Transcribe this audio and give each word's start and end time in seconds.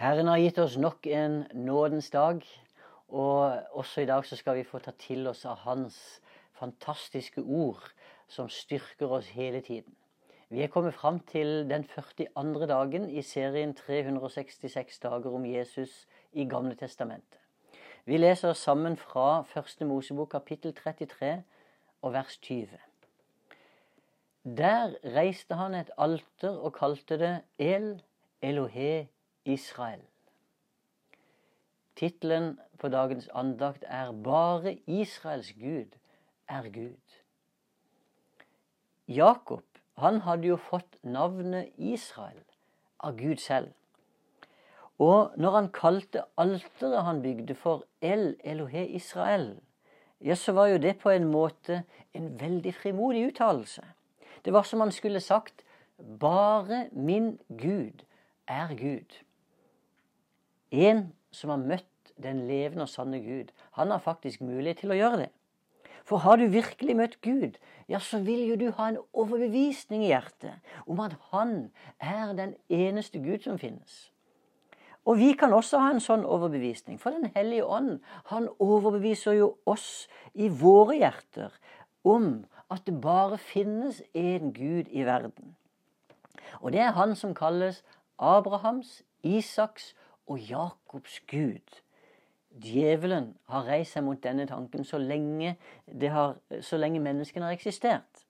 Herren 0.00 0.30
har 0.32 0.38
gitt 0.40 0.56
oss 0.56 0.78
nok 0.80 1.04
en 1.12 1.42
nådens 1.52 2.06
dag, 2.10 2.38
og 3.12 3.66
også 3.76 4.00
i 4.00 4.06
dag 4.08 4.24
så 4.24 4.36
skal 4.38 4.56
vi 4.56 4.62
få 4.64 4.78
ta 4.80 4.94
til 4.96 5.28
oss 5.28 5.42
av 5.44 5.58
Hans 5.66 5.98
fantastiske 6.56 7.42
ord, 7.44 7.82
som 8.24 8.48
styrker 8.48 9.12
oss 9.12 9.28
hele 9.36 9.60
tiden. 9.60 9.92
Vi 10.48 10.62
er 10.64 10.72
kommet 10.72 10.96
fram 10.96 11.18
til 11.28 11.68
den 11.68 11.84
42. 11.84 12.66
dagen 12.72 13.10
i 13.10 13.20
serien 13.20 13.76
366 13.76 14.98
dager 15.04 15.36
om 15.36 15.44
Jesus 15.44 16.08
i 16.32 16.48
Gamle 16.48 16.80
testamentet. 16.80 17.36
Vi 18.08 18.16
leser 18.16 18.56
sammen 18.56 18.96
fra 18.96 19.42
Første 19.52 19.84
Mosebok 19.84 20.32
kapittel 20.32 20.72
33 20.80 21.42
og 22.00 22.16
vers 22.16 22.40
20. 22.40 22.72
Der 24.48 24.96
reiste 25.04 25.60
han 25.60 25.76
et 25.76 25.92
alter 25.98 26.56
og 26.56 26.72
kalte 26.80 27.20
det 27.20 27.38
El 27.58 27.98
Elohe 28.40 29.08
Israel. 29.52 30.02
Tittelen 31.96 32.58
på 32.78 32.88
dagens 32.88 33.28
andakt 33.34 33.84
er 33.86 34.12
'Bare 34.12 34.74
Israels 34.86 35.52
Gud 35.52 35.98
er 36.48 36.62
Gud'. 36.62 37.22
Jakob 39.08 39.64
han 39.98 40.20
hadde 40.20 40.48
jo 40.48 40.56
fått 40.56 40.96
navnet 41.02 41.68
Israel 41.76 42.44
av 43.00 43.16
Gud 43.18 43.36
selv. 43.36 43.72
Og 44.98 45.32
når 45.36 45.50
han 45.50 45.68
kalte 45.72 46.24
alteret 46.36 47.04
han 47.04 47.22
bygde 47.22 47.54
for 47.54 47.84
El 48.00 48.36
Elohe 48.44 48.86
Israel, 48.88 49.60
ja, 50.20 50.34
så 50.34 50.52
var 50.52 50.66
jo 50.66 50.78
det 50.78 50.98
på 51.00 51.10
en 51.10 51.24
måte 51.32 51.82
en 52.14 52.40
veldig 52.40 52.74
frimodig 52.74 53.26
uttalelse. 53.26 53.82
Det 54.44 54.52
var 54.52 54.62
som 54.62 54.80
han 54.80 54.92
skulle 54.92 55.20
sagt 55.20 55.64
'Bare 55.98 56.88
min 56.92 57.38
Gud 57.48 58.04
er 58.48 58.68
Gud'. 58.68 59.29
En 60.70 61.12
som 61.30 61.50
har 61.50 61.62
møtt 61.62 62.12
den 62.20 62.46
levende 62.48 62.84
og 62.86 62.92
sanne 62.92 63.20
Gud, 63.24 63.52
han 63.78 63.90
har 63.90 64.02
faktisk 64.04 64.42
mulighet 64.44 64.82
til 64.84 64.94
å 64.94 64.98
gjøre 64.98 65.22
det. 65.24 65.30
For 66.04 66.22
har 66.24 66.40
du 66.40 66.46
virkelig 66.50 66.96
møtt 66.96 67.20
Gud, 67.22 67.58
ja, 67.88 67.98
så 67.98 68.18
vil 68.24 68.42
jo 68.48 68.56
du 68.58 68.70
ha 68.74 68.88
en 68.90 68.98
overbevisning 69.12 70.04
i 70.04 70.12
hjertet 70.12 70.58
om 70.86 71.00
at 71.00 71.16
Han 71.30 71.70
er 72.00 72.32
den 72.34 72.54
eneste 72.68 73.18
Gud 73.18 73.44
som 73.44 73.58
finnes. 73.58 74.10
Og 75.04 75.18
vi 75.18 75.32
kan 75.32 75.52
også 75.52 75.78
ha 75.80 75.90
en 75.90 76.02
sånn 76.02 76.24
overbevisning, 76.24 76.98
for 77.00 77.10
Den 77.10 77.30
hellige 77.34 77.64
ånd 77.64 78.00
han 78.30 78.48
overbeviser 78.58 79.38
jo 79.38 79.54
oss 79.66 80.08
i 80.34 80.48
våre 80.48 80.98
hjerter 80.98 81.54
om 82.04 82.44
at 82.70 82.84
det 82.86 83.00
bare 83.00 83.38
finnes 83.38 84.02
én 84.14 84.52
Gud 84.54 84.90
i 84.90 85.04
verden. 85.04 85.56
Og 86.60 86.72
det 86.72 86.80
er 86.80 86.96
han 86.98 87.16
som 87.16 87.34
kalles 87.34 87.82
Abrahams, 88.18 89.02
Isaks 89.22 89.94
og 90.30 90.38
Jakobs 90.38 91.20
Gud. 91.30 91.80
Djevelen 92.62 93.32
har 93.50 93.66
reist 93.66 93.96
seg 93.96 94.04
mot 94.06 94.18
denne 94.22 94.46
tanken 94.46 94.86
så 94.86 94.98
lenge, 94.98 95.56
har, 96.02 96.36
så 96.62 96.78
lenge 96.78 97.02
menneskene 97.02 97.48
har 97.48 97.58
eksistert. 97.58 98.24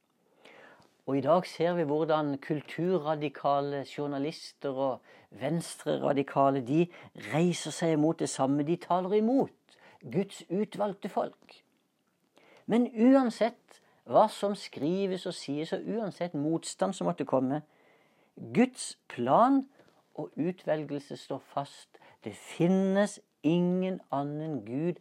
Og 1.07 1.19
i 1.19 1.25
dag 1.25 1.47
ser 1.49 1.75
vi 1.75 1.85
hvordan 1.89 2.37
kulturradikale 2.39 3.85
journalister 3.89 4.71
og 4.71 5.01
venstreradikale 5.41 6.61
de 6.67 6.85
reiser 7.33 7.75
seg 7.75 7.97
mot 7.99 8.19
det 8.19 8.29
samme. 8.29 8.63
De 8.63 8.77
taler 8.81 9.19
imot 9.19 9.77
Guds 10.01 10.45
utvalgte 10.49 11.09
folk. 11.09 11.61
Men 12.67 12.87
uansett 12.95 13.81
hva 14.11 14.29
som 14.33 14.55
skrives 14.57 15.27
og 15.27 15.35
sies, 15.35 15.73
og 15.73 15.85
uansett 15.87 16.35
motstand 16.35 16.95
som 16.97 17.11
måtte 17.11 17.27
komme, 17.29 17.63
Guds 18.55 18.95
plan 19.09 19.65
og 20.15 20.31
utvelgelse 20.39 21.17
står 21.17 21.43
fast. 21.53 21.90
Det 22.25 22.35
finnes 22.37 23.21
ingen 23.43 24.01
annen 24.13 24.61
Gud 24.67 25.01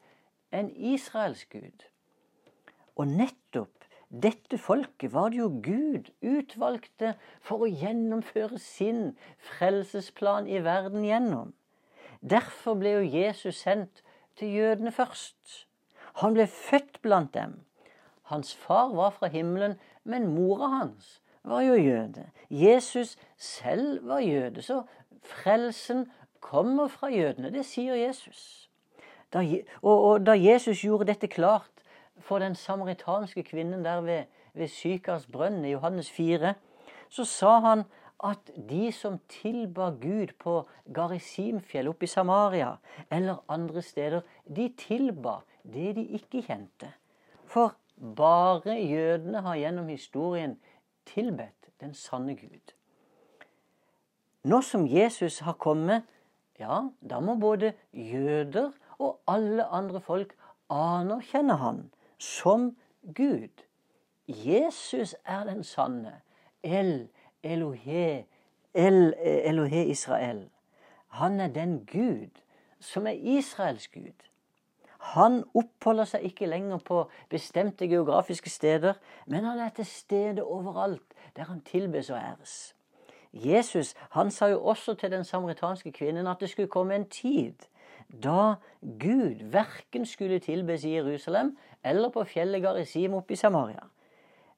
enn 0.56 0.72
Israels 0.76 1.46
Gud. 1.52 1.86
Og 2.96 3.08
nettopp 3.08 3.86
dette 4.10 4.58
folket 4.58 5.14
var 5.14 5.30
det 5.30 5.38
jo 5.38 5.50
Gud 5.62 6.10
utvalgte 6.26 7.14
for 7.46 7.62
å 7.62 7.70
gjennomføre 7.70 8.58
sin 8.62 9.12
frelsesplan 9.52 10.50
i 10.50 10.64
verden 10.66 11.06
gjennom. 11.06 11.54
Derfor 12.22 12.80
ble 12.80 12.96
jo 12.98 13.04
Jesus 13.06 13.62
sendt 13.62 14.02
til 14.40 14.56
jødene 14.56 14.92
først. 14.92 15.68
Han 16.24 16.34
ble 16.34 16.48
født 16.50 17.02
blant 17.06 17.36
dem. 17.36 17.60
Hans 18.34 18.56
far 18.56 18.90
var 18.98 19.14
fra 19.14 19.30
himmelen, 19.30 19.78
men 20.04 20.32
mora 20.34 20.72
hans 20.80 21.20
var 21.44 21.62
jo 21.62 21.78
jøde. 21.78 22.26
Jesus 22.50 23.16
selv 23.38 24.08
var 24.08 24.26
jøde, 24.26 24.62
så 24.62 24.84
frelsen 25.24 26.08
kommer 26.40 26.88
fra 26.88 27.10
jødene. 27.10 27.52
Det 27.54 27.66
sier 27.66 27.96
Jesus. 27.96 28.70
Da, 29.34 29.44
og, 29.82 30.04
og, 30.04 30.26
da 30.26 30.34
Jesus 30.38 30.82
gjorde 30.82 31.12
dette 31.12 31.28
klart 31.28 31.84
for 32.20 32.40
den 32.40 32.56
samaritanske 32.56 33.44
kvinnen 33.44 33.86
der 33.86 34.02
ved, 34.02 34.24
ved 34.54 34.68
Sykars 34.68 35.28
brønn 35.28 35.66
i 35.66 35.72
Johannes 35.72 36.12
4, 36.12 36.54
så 37.10 37.26
sa 37.26 37.60
han 37.60 37.84
at 38.24 38.52
de 38.70 38.92
som 38.92 39.20
tilba 39.32 39.90
Gud 40.02 40.34
på 40.40 40.62
Garisimfjell 40.94 41.88
oppe 41.88 42.04
i 42.04 42.12
Samaria 42.12 42.74
eller 43.12 43.44
andre 43.48 43.82
steder, 43.82 44.26
de 44.44 44.70
tilba 44.78 45.40
det 45.64 45.94
de 45.96 46.04
ikke 46.18 46.42
kjente. 46.44 46.92
For 47.46 47.76
bare 48.16 48.76
jødene 48.76 49.42
har 49.42 49.56
gjennom 49.56 49.88
historien 49.88 50.58
tilbedt 51.06 51.72
den 51.82 51.94
sanne 51.94 52.36
Gud. 52.36 52.74
Nå 54.44 54.62
som 54.62 54.88
Jesus 54.88 55.40
har 55.40 55.54
kommet, 55.60 56.04
ja, 56.60 56.82
da 57.10 57.20
må 57.20 57.36
både 57.40 57.74
jøder 57.94 58.72
og 59.00 59.20
alle 59.28 59.66
andre 59.66 60.02
folk 60.02 60.36
anerkjenne 60.70 61.56
han 61.58 61.84
som 62.20 62.76
Gud. 63.16 63.64
Jesus 64.28 65.16
er 65.26 65.44
den 65.44 65.64
sanne. 65.64 66.22
El 66.64 67.08
Elohe, 67.44 68.26
El 68.74 69.14
Elohe 69.18 69.86
Israel. 69.86 70.50
Han 71.08 71.40
er 71.40 71.48
den 71.48 71.86
Gud 71.86 72.44
som 72.80 73.08
er 73.08 73.12
Israels 73.12 73.88
Gud. 73.88 74.28
Han 75.00 75.44
oppholder 75.56 76.06
seg 76.06 76.28
ikke 76.28 76.48
lenger 76.52 76.82
på 76.84 77.06
bestemte 77.32 77.88
geografiske 77.88 78.50
steder, 78.52 79.00
men 79.26 79.48
han 79.48 79.60
er 79.60 79.72
til 79.76 79.88
stede 79.88 80.44
overalt 80.44 81.16
der 81.36 81.48
han 81.48 81.62
tilbes 81.62 82.10
og 82.10 82.18
æres. 82.18 82.76
Jesus 83.34 83.96
han 84.10 84.32
sa 84.32 84.48
jo 84.50 84.64
også 84.64 84.94
til 84.94 85.12
den 85.12 85.24
samaritanske 85.24 85.92
kvinnen 85.92 86.28
at 86.28 86.40
det 86.40 86.50
skulle 86.50 86.68
komme 86.68 86.96
en 86.96 87.10
tid 87.10 87.70
da 88.24 88.56
Gud 88.82 89.44
verken 89.52 90.06
skulle 90.06 90.40
tilbes 90.40 90.84
i 90.84 90.96
Jerusalem 90.96 91.58
eller 91.84 92.10
på 92.10 92.24
fjellet 92.24 92.62
Garisim 92.62 93.14
oppe 93.14 93.34
i 93.34 93.36
Samaria, 93.36 93.86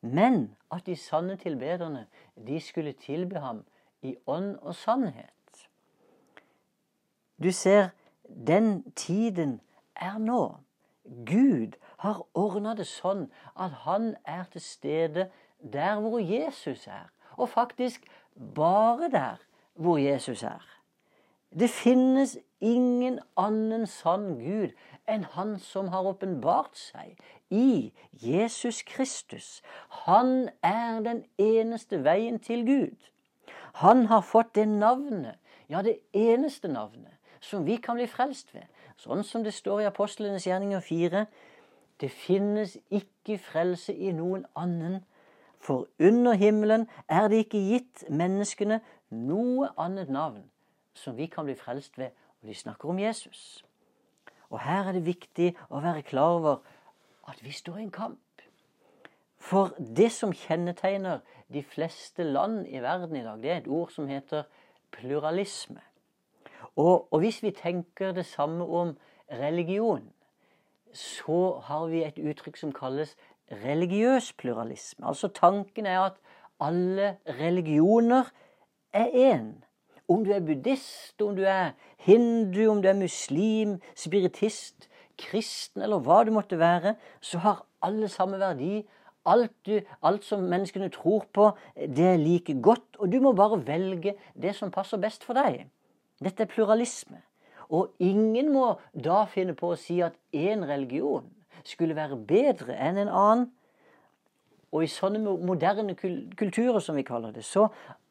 men 0.01 0.55
at 0.71 0.85
de 0.85 0.95
sanne 0.95 1.35
tilbederne 1.35 2.07
de 2.47 2.59
skulle 2.59 2.93
tilbe 2.93 3.39
ham 3.39 3.65
i 4.01 4.15
ånd 4.27 4.55
og 4.61 4.75
sannhet. 4.75 5.67
Du 7.43 7.51
ser, 7.51 7.89
den 8.47 8.91
tiden 8.91 9.61
er 9.95 10.17
nå. 10.17 10.55
Gud 11.25 11.75
har 11.97 12.21
ordna 12.33 12.73
det 12.77 12.87
sånn 12.87 13.27
at 13.59 13.73
han 13.85 14.15
er 14.25 14.45
til 14.53 14.61
stede 14.61 15.29
der 15.61 15.99
hvor 15.99 16.21
Jesus 16.21 16.87
er. 16.87 17.09
Og 17.37 17.49
faktisk 17.49 18.05
bare 18.55 19.09
der 19.11 19.35
hvor 19.73 19.97
Jesus 19.97 20.43
er. 20.43 20.65
Det 21.59 21.69
finnes 21.69 22.37
ingen 22.61 23.19
annen 23.37 23.87
sann 23.87 24.37
Gud 24.39 24.71
enn 25.09 25.25
Han 25.33 25.57
som 25.59 25.89
har 25.91 26.07
åpenbart 26.07 26.77
seg 26.77 27.17
i 27.49 27.91
Jesus 28.23 28.81
Kristus. 28.87 29.61
Han 30.05 30.49
er 30.63 31.01
den 31.03 31.25
eneste 31.37 32.03
veien 32.03 32.39
til 32.39 32.65
Gud. 32.65 32.95
Han 33.83 34.05
har 34.05 34.21
fått 34.21 34.55
det 34.55 34.67
navnet, 34.67 35.35
ja, 35.69 35.81
det 35.81 35.99
eneste 36.13 36.67
navnet, 36.67 37.17
som 37.39 37.65
vi 37.65 37.75
kan 37.75 37.95
bli 37.99 38.07
frelst 38.07 38.53
ved. 38.53 38.67
Sånn 38.97 39.23
som 39.23 39.43
det 39.43 39.53
står 39.53 39.81
i 39.81 39.89
Apostlenes 39.89 40.45
gjerninger 40.47 40.79
4. 40.79 41.25
Det 41.99 42.11
finnes 42.11 42.77
ikke 42.89 43.39
frelse 43.41 43.93
i 43.93 44.11
noen 44.15 44.45
annen 44.55 45.01
for 45.61 45.87
under 45.99 46.33
himmelen 46.33 46.87
er 47.07 47.27
det 47.29 47.45
ikke 47.45 47.61
gitt 47.61 48.03
menneskene 48.09 48.79
noe 49.13 49.69
annet 49.77 50.09
navn 50.09 50.43
som 50.97 51.17
vi 51.17 51.27
kan 51.29 51.45
bli 51.45 51.55
frelst 51.55 51.99
ved. 52.01 52.15
Og 52.41 52.49
de 52.49 52.55
snakker 52.57 52.89
om 52.89 52.99
Jesus. 52.99 53.65
Og 54.49 54.59
her 54.59 54.89
er 54.89 54.97
det 54.97 55.05
viktig 55.05 55.53
å 55.69 55.83
være 55.83 56.01
klar 56.01 56.39
over 56.39 56.57
at 57.29 57.43
vi 57.45 57.53
står 57.53 57.77
i 57.77 57.85
en 57.85 57.93
kamp. 57.93 58.19
For 59.41 59.73
det 59.77 60.11
som 60.13 60.33
kjennetegner 60.33 61.21
de 61.53 61.63
fleste 61.63 62.23
land 62.23 62.65
i 62.67 62.81
verden 62.81 63.15
i 63.15 63.23
dag, 63.23 63.41
det 63.41 63.51
er 63.51 63.61
et 63.61 63.69
ord 63.69 63.93
som 63.93 64.09
heter 64.09 64.43
pluralisme. 64.91 65.81
Og, 66.75 67.07
og 67.13 67.19
hvis 67.19 67.41
vi 67.43 67.51
tenker 67.51 68.11
det 68.11 68.25
samme 68.25 68.65
om 68.65 68.95
religion, 69.31 70.09
så 70.93 71.59
har 71.63 71.87
vi 71.87 72.03
et 72.03 72.19
uttrykk 72.19 72.57
som 72.59 72.73
kalles 72.75 73.15
religiøs 73.51 74.33
pluralisme. 74.33 75.07
Altså 75.07 75.27
tanken 75.27 75.85
er 75.85 75.99
at 75.99 76.19
alle 76.61 77.17
religioner 77.39 78.31
er 78.93 79.05
én. 79.05 79.65
Om 80.07 80.25
du 80.25 80.31
er 80.31 80.39
buddhist, 80.39 81.21
om 81.21 81.35
du 81.35 81.43
er 81.47 81.71
hindu, 81.97 82.69
om 82.71 82.81
du 82.81 82.87
er 82.87 82.97
muslim, 82.97 83.79
spiritist, 83.95 84.89
kristen 85.17 85.81
eller 85.81 86.01
hva 86.03 86.23
du 86.25 86.31
måtte 86.35 86.59
være, 86.59 86.95
så 87.21 87.37
har 87.37 87.65
alle 87.81 88.09
samme 88.09 88.39
verdi. 88.39 88.81
Alt, 89.25 89.53
du, 89.65 89.79
alt 90.01 90.25
som 90.25 90.47
menneskene 90.49 90.89
tror 90.89 91.27
på, 91.33 91.51
det 91.77 92.07
er 92.13 92.17
like 92.17 92.55
godt, 92.61 92.97
og 92.97 93.11
du 93.11 93.19
må 93.21 93.35
bare 93.37 93.61
velge 93.67 94.15
det 94.33 94.55
som 94.57 94.71
passer 94.73 94.97
best 94.97 95.23
for 95.23 95.37
deg. 95.37 95.67
Dette 96.21 96.43
er 96.43 96.49
pluralisme. 96.49 97.21
Og 97.69 97.93
ingen 97.99 98.49
må 98.51 98.73
da 98.93 99.23
finne 99.29 99.53
på 99.55 99.71
å 99.71 99.77
si 99.79 100.01
at 100.03 100.17
én 100.33 100.65
religion 100.67 101.29
skulle 101.67 101.95
være 101.95 102.17
bedre 102.27 102.75
enn 102.75 102.97
en 102.97 103.11
annen. 103.11 103.49
Og 104.71 104.85
i 104.85 104.87
sånne 104.87 105.19
moderne 105.19 105.95
kulturer, 105.95 106.79
som 106.79 106.95
vi 106.95 107.03
kaller 107.03 107.33
det, 107.35 107.43
så 107.43 107.67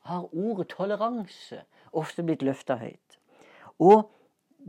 har 0.08 0.29
ordet 0.35 0.69
toleranse 0.69 1.62
ofte 1.97 2.23
blitt 2.23 2.43
løfta 2.43 2.76
høyt. 2.81 3.19
Og 3.81 4.11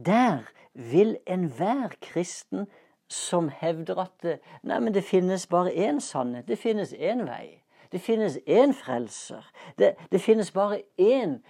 der 0.06 0.48
vil 0.74 1.18
enhver 1.28 1.92
kristen 2.02 2.68
som 3.12 3.50
hevder 3.52 4.00
at 4.06 4.28
nei, 4.64 4.80
men 4.80 4.94
det 4.96 5.04
finnes 5.04 5.48
bare 5.48 5.74
én 5.76 6.00
sannhet, 6.00 6.48
det 6.48 6.60
finnes 6.60 6.94
én 6.94 7.26
vei, 7.28 7.60
det 7.92 8.00
finnes 8.02 8.38
én 8.48 8.72
frelser, 8.74 9.44
det, 9.78 9.96
det 10.12 10.22
finnes 10.22 10.52
bare 10.52 10.82
én 10.98 11.42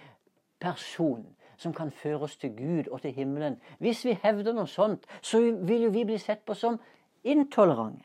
person 0.60 1.22
som 1.56 1.74
kan 1.74 1.90
føre 1.90 2.26
oss 2.26 2.36
til 2.36 2.56
Gud 2.56 2.88
og 2.90 3.02
til 3.02 3.12
himmelen. 3.12 3.60
Hvis 3.78 4.04
vi 4.04 4.18
hevder 4.22 4.56
noe 4.56 4.66
sånt, 4.66 5.06
så 5.22 5.38
vil 5.38 5.86
jo 5.86 5.92
vi 5.94 6.02
bli 6.04 6.18
sett 6.18 6.42
på 6.46 6.56
som 6.58 6.80
intolerante. 7.24 8.04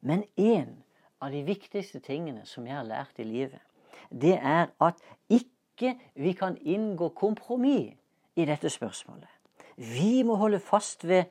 Men 0.00 0.24
én 0.36 0.84
av 1.20 1.30
de 1.30 1.42
viktigste 1.42 2.00
tingene 2.00 2.44
som 2.46 2.66
jeg 2.66 2.76
har 2.76 2.86
lært 2.86 3.18
i 3.18 3.24
livet, 3.26 3.60
det 4.10 4.36
er 4.38 4.70
at 4.80 5.00
ikke 5.28 5.96
vi 6.14 6.32
kan 6.32 6.56
inngå 6.60 7.08
kompromiss 7.08 7.96
i 8.36 8.44
dette 8.44 8.70
spørsmålet. 8.70 9.28
Vi 9.76 10.22
må 10.22 10.36
holde 10.36 10.60
fast 10.60 11.04
ved, 11.08 11.24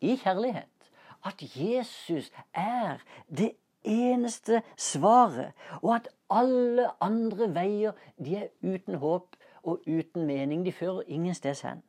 i 0.00 0.16
kjærlighet, 0.16 0.90
at 1.24 1.42
Jesus 1.56 2.32
er 2.54 2.98
det 3.28 3.52
eneste 3.84 4.62
svaret, 4.76 5.52
og 5.82 5.94
at 5.94 6.08
alle 6.30 6.88
andre 7.00 7.54
veier 7.54 7.92
de 8.18 8.36
er 8.36 8.48
uten 8.62 8.94
håp 8.94 9.36
og 9.62 9.82
uten 9.86 10.26
mening. 10.26 10.64
De 10.66 10.72
fører 10.72 11.02
ingensteds 11.06 11.60
hen. 11.60 11.82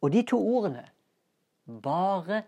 Og 0.00 0.12
de 0.12 0.22
to 0.22 0.38
ordene, 0.56 0.86
bare 1.82 2.42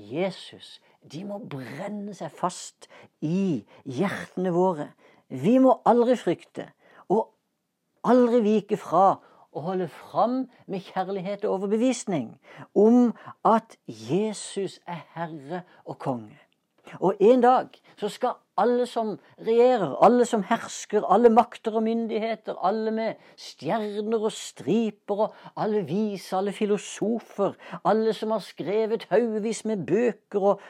Jesus, 0.00 0.80
de 1.12 1.24
må 1.24 1.38
brenne 1.50 2.14
seg 2.16 2.32
fast 2.34 2.88
i 3.24 3.62
hjertene 3.84 4.52
våre. 4.54 4.90
Vi 5.28 5.58
må 5.62 5.78
aldri 5.88 6.16
frykte 6.18 6.70
og 7.08 7.30
aldri 8.08 8.40
vike 8.44 8.78
fra 8.80 9.20
å 9.50 9.64
holde 9.64 9.88
fram 9.90 10.44
med 10.70 10.84
kjærlighet 10.86 11.44
og 11.44 11.58
overbevisning 11.58 12.32
om 12.78 13.12
at 13.46 13.76
Jesus 13.86 14.78
er 14.86 15.02
herre 15.16 15.64
og 15.84 15.98
konge. 16.02 16.38
Og 16.98 17.14
en 17.20 17.40
dag 17.40 17.68
så 17.96 18.08
skal 18.08 18.38
alle 18.60 18.86
som 18.86 19.14
regjerer, 19.38 19.94
alle 20.04 20.24
som 20.28 20.42
hersker, 20.48 21.04
alle 21.08 21.30
makter 21.32 21.76
og 21.78 21.84
myndigheter, 21.86 22.58
alle 22.66 22.90
med 22.90 23.20
stjerner 23.36 24.20
og 24.20 24.32
striper, 24.32 25.24
og 25.26 25.34
alle 25.56 25.84
vise, 25.88 26.36
alle 26.36 26.52
filosofer, 26.52 27.56
alle 27.84 28.12
som 28.16 28.34
har 28.34 28.44
skrevet 28.44 29.06
haugevis 29.10 29.64
med 29.64 29.86
bøker 29.86 30.40
og 30.40 30.60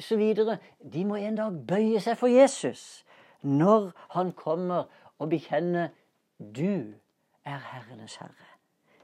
så 0.00 0.16
videre, 0.16 0.58
de 0.92 1.04
må 1.04 1.18
en 1.20 1.36
dag 1.36 1.58
bøye 1.68 2.00
seg 2.00 2.16
for 2.20 2.32
Jesus 2.32 3.02
når 3.42 3.90
han 4.14 4.30
kommer 4.32 4.86
og 5.18 5.28
bekjenner 5.32 5.90
du 6.38 6.94
er 7.44 7.58
herrenes 7.72 8.16
herre. 8.22 8.48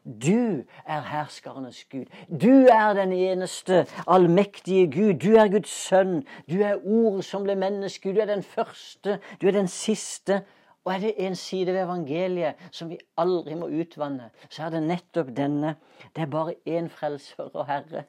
Du 0.05 0.65
er 0.87 1.00
herskernes 1.00 1.85
Gud. 1.91 2.06
Du 2.29 2.67
er 2.71 2.95
den 2.95 3.12
eneste 3.12 3.87
allmektige 4.06 4.87
Gud. 4.87 5.15
Du 5.21 5.37
er 5.37 5.49
Guds 5.49 5.71
sønn. 5.71 6.23
Du 6.50 6.61
er 6.62 6.79
ord 6.85 7.23
som 7.23 7.45
ble 7.45 7.56
menneske. 7.56 8.15
Du 8.15 8.21
er 8.21 8.31
den 8.31 8.43
første. 8.43 9.19
Du 9.43 9.47
er 9.47 9.53
den 9.53 9.69
siste. 9.69 10.43
Og 10.89 10.95
er 10.95 10.99
det 10.99 11.15
en 11.27 11.37
side 11.37 11.67
ved 11.67 11.83
evangeliet 11.83 12.55
som 12.73 12.89
vi 12.89 12.97
aldri 13.21 13.55
må 13.55 13.67
utvanne, 13.69 14.31
så 14.49 14.62
er 14.65 14.71
det 14.73 14.87
nettopp 14.87 15.35
denne. 15.37 15.75
Det 16.17 16.23
er 16.23 16.31
bare 16.33 16.55
én 16.65 16.89
frelser 16.89 17.50
og 17.53 17.67
herre. 17.69 18.06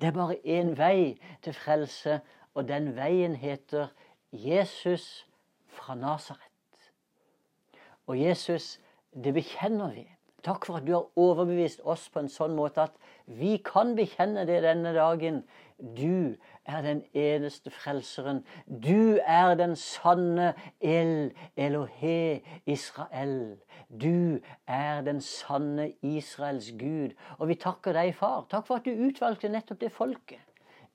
Det 0.00 0.08
er 0.08 0.16
bare 0.16 0.34
én 0.42 0.72
vei 0.74 1.14
til 1.42 1.54
frelse, 1.54 2.20
og 2.54 2.68
den 2.68 2.96
veien 2.96 3.36
heter 3.36 3.86
Jesus 4.32 5.26
fra 5.66 5.94
Nasaret. 5.94 6.90
Og 8.06 8.18
Jesus, 8.20 8.80
det 9.14 9.34
bekjenner 9.34 9.94
vi. 9.94 10.08
Takk 10.46 10.66
for 10.66 10.78
at 10.78 10.86
du 10.86 10.92
har 10.94 11.06
overbevist 11.18 11.80
oss 11.82 12.06
på 12.14 12.22
en 12.22 12.30
sånn 12.30 12.54
måte 12.54 12.84
at 12.86 12.98
vi 13.26 13.56
kan 13.64 13.96
bekjenne 13.98 14.44
det 14.46 14.60
denne 14.62 14.92
dagen. 14.94 15.42
Du 15.78 16.36
er 16.66 16.82
den 16.82 17.02
eneste 17.14 17.70
frelseren. 17.74 18.44
Du 18.66 19.18
er 19.26 19.54
den 19.58 19.74
sanne 19.76 20.52
El 20.80 21.32
Elohe 21.56 22.40
Israel. 22.66 23.58
Du 23.88 24.38
er 24.66 25.02
den 25.02 25.20
sanne 25.20 25.92
Israels 26.02 26.70
Gud. 26.78 27.14
Og 27.38 27.48
vi 27.50 27.58
takker 27.58 27.98
deg, 27.98 28.14
far. 28.14 28.46
Takk 28.50 28.66
for 28.66 28.78
at 28.78 28.86
du 28.86 29.06
utvalgte 29.08 29.50
nettopp 29.50 29.82
det 29.82 29.94
folket 29.94 30.44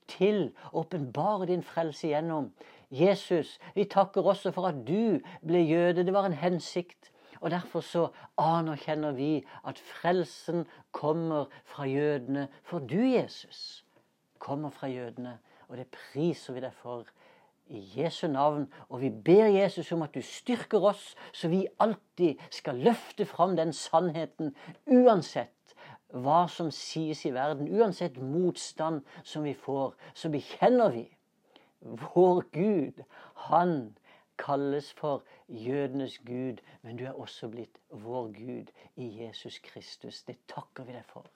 til 0.08 0.50
å 0.72 0.84
åpenbare 0.84 1.48
din 1.48 1.64
frelse 1.64 2.10
gjennom. 2.12 2.52
Jesus, 2.94 3.58
vi 3.76 3.88
takker 3.90 4.26
også 4.28 4.52
for 4.54 4.68
at 4.70 4.84
du 4.88 5.20
ble 5.48 5.64
jøde. 5.64 6.04
Det 6.04 6.14
var 6.14 6.28
en 6.28 6.38
hensikt. 6.38 7.13
Og 7.44 7.52
Derfor 7.52 7.82
så 7.84 8.08
anerkjenner 8.40 9.12
vi 9.12 9.44
at 9.68 9.80
frelsen 9.80 10.64
kommer 10.92 11.46
fra 11.66 11.84
jødene. 11.84 12.48
For 12.64 12.80
du, 12.80 13.02
Jesus, 13.04 13.86
kommer 14.40 14.70
fra 14.70 14.88
jødene. 14.88 15.40
Og 15.68 15.78
det 15.78 15.88
priser 15.92 16.54
vi 16.56 16.62
deg 16.64 16.72
for 16.80 17.04
i 17.68 17.82
Jesu 17.98 18.28
navn. 18.28 18.70
Og 18.90 19.02
vi 19.02 19.10
ber 19.10 19.52
Jesus 19.52 19.92
om 19.92 20.02
at 20.02 20.16
du 20.16 20.22
styrker 20.22 20.88
oss, 20.88 21.16
så 21.34 21.52
vi 21.52 21.68
alltid 21.84 22.40
skal 22.50 22.80
løfte 22.80 23.26
fram 23.26 23.58
den 23.60 23.74
sannheten 23.76 24.56
uansett 24.88 25.76
hva 26.14 26.46
som 26.48 26.72
sies 26.72 27.26
i 27.28 27.34
verden. 27.36 27.68
Uansett 27.76 28.22
motstand 28.22 29.02
som 29.24 29.44
vi 29.44 29.54
får, 29.54 29.98
så 30.14 30.32
bekjenner 30.32 30.96
vi 30.96 31.10
vår 31.82 32.46
Gud. 32.56 33.04
Han 33.50 33.98
kalles 34.38 34.94
for 34.94 35.24
jødenes 35.48 36.18
Gud, 36.20 36.62
men 36.82 36.98
du 36.98 37.06
er 37.06 37.14
også 37.14 37.48
blitt 37.50 37.80
vår 37.90 38.32
Gud 38.38 38.72
i 38.96 39.10
Jesus 39.24 39.60
Kristus. 39.60 40.24
Det 40.24 40.38
takker 40.48 40.84
vi 40.84 40.96
deg 40.98 41.06
for. 41.06 41.30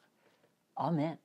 Amen. 0.77 1.18